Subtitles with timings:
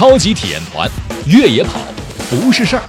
[0.00, 0.90] 超级体验团，
[1.26, 1.78] 越野跑
[2.30, 2.88] 不是事儿。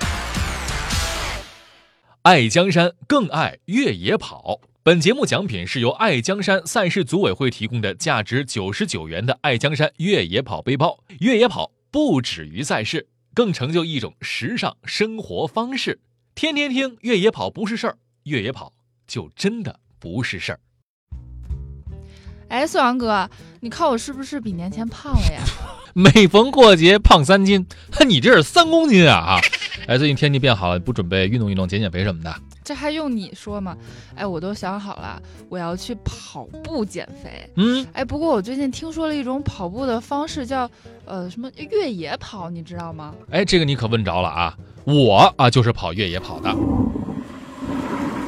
[2.21, 4.61] 爱江山更爱越野跑。
[4.81, 10.99] 本节目奖品是由爱江山赛事组委会提供的价值九十九元的爱江山越野跑背包。
[11.19, 15.99] 越野跑不止于赛事，更成就一种时尚生活方式。
[16.33, 18.71] 天天听越野跑不是事儿，越野跑
[19.05, 20.59] 就真的不是事儿。
[22.47, 25.41] 哎，宋阳哥，你看我是不是比年前胖了呀？
[25.93, 27.65] 每逢过节胖三斤，
[28.07, 29.15] 你这是三公斤啊！
[29.15, 29.39] 啊！
[29.87, 32.33] 哎，最近天气变好了，不准备运动运动、减减肥什么的？
[32.63, 33.75] 这还用你说吗？
[34.15, 37.49] 哎，我都想好了，我要去跑步减肥。
[37.55, 40.69] 嗯，哎，不过我最近听说了一种跑步的方式，叫
[41.05, 43.13] 呃什么越野跑，你知道吗？
[43.29, 44.57] 哎，这个你可问着了啊！
[44.85, 46.55] 我啊就是跑越野跑的。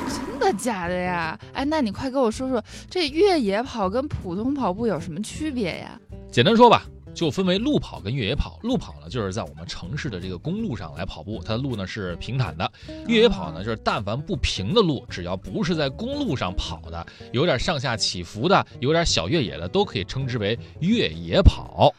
[0.09, 1.40] 真的假的呀？
[1.54, 5.98] 哎，那你快跟我说说，这越野跑跟普通跑步有什么区别呀？
[6.32, 6.84] 简单说吧。
[7.13, 8.59] 就分为路跑跟越野跑。
[8.63, 12.66] 路跑呢，就是在我们城市的这个公路上来跑步，它的路呢是平坦的；
[13.08, 21.94] 越野跑呢，就是但凡不平的路，只要不是在公路上跑的，有点上下起伏的，有点小越野的，都可以称之为越野跑。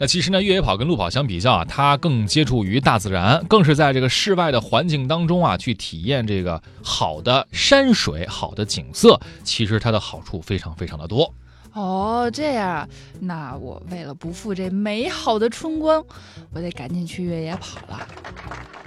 [0.00, 9.20] 那其实呢，越野跑跟路跑相比较啊，它更接触于大自然，更是在这个室外的环境当中啊，去体验这个好的山水、好的景色。
[9.42, 11.34] 其实它的好处非常非常的多。
[11.74, 12.88] 哦，这样，
[13.20, 16.04] 那我为了不负这美好的春光，
[16.52, 18.06] 我得赶紧去越野跑了。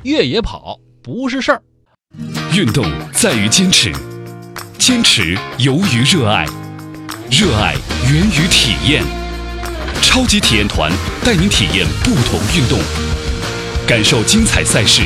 [0.03, 1.61] 越野跑不是事儿，
[2.53, 3.93] 运动在于坚持，
[4.77, 6.45] 坚持由于热爱，
[7.29, 7.75] 热爱
[8.11, 9.03] 源于体验。
[10.01, 10.91] 超级体验团
[11.23, 12.79] 带您体验不同运动，
[13.87, 15.03] 感受精彩赛事，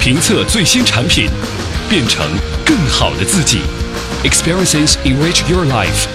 [0.00, 1.28] 评测最新产品，
[1.90, 2.24] 变成
[2.64, 3.60] 更好的自己。
[4.22, 6.06] Experiences enrich your life.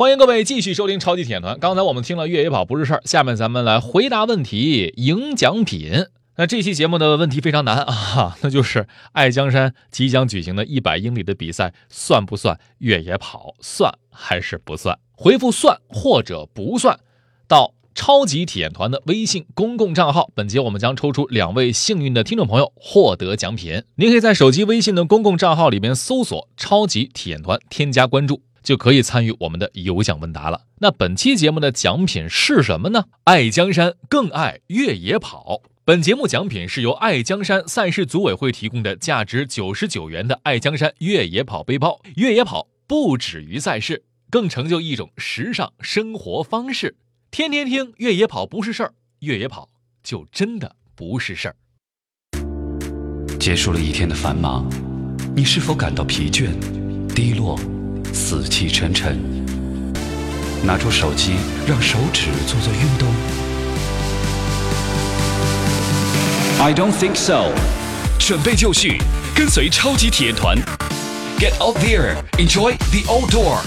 [0.00, 1.58] 欢迎各位继续收听超级铁团。
[1.58, 6.06] 刚才我们听了越野跑不是事儿，下面咱们来回答问题，赢奖品。
[6.36, 13.54] 那这期节目的问题非常难啊， 那就是爱江山即将举行的一百英里的比赛算不算越野跑？
[13.60, 14.98] 算还是不算？
[15.12, 16.98] 回复算或者不算
[17.46, 20.30] 到超级体验团的微信公共账号。
[20.34, 23.82] 本节我们将抽出两位幸运的听众朋友获得奖品。
[23.96, 28.40] 您可以在手机微信的公共账号里面搜索“超级体验团”，添加关注。
[28.62, 30.62] 就可以参与我们的有奖问答了。
[30.78, 33.04] 那本期节目的奖品是什么呢？
[33.24, 35.62] 爱江山更爱越野跑。
[35.84, 42.00] 本节目奖品是由爱江山赛事组委会提供的价值九十九元的爱江山越野跑背包。
[42.16, 46.96] 越野跑不止于赛事，更成就一种时尚生活方式。
[47.30, 49.68] 天天听越野跑不是事儿，越野跑
[50.02, 51.56] 就真的不是事儿。
[53.38, 54.70] 结束了一天的繁忙，
[55.34, 56.50] 你是否感到疲倦、
[57.14, 57.58] 低落？
[58.12, 59.18] 死气沉沉，
[60.62, 61.34] 拿出手机，
[61.66, 63.08] 让手指做做运动。
[66.60, 67.52] I don't think so。
[68.18, 69.00] 准备就绪，
[69.34, 70.56] 跟随超级体验团
[71.38, 73.58] ，Get out there, enjoy the outdoor。